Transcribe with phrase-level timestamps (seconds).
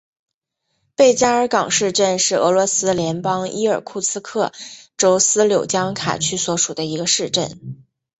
[0.95, 4.51] 贝加尔港市镇是俄罗斯联邦伊尔库茨克
[4.97, 7.85] 州斯柳江卡区所属的一个市镇。